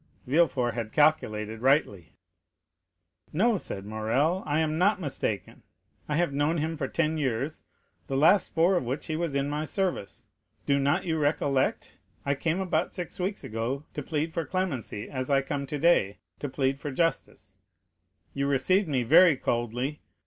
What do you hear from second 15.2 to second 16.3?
I come today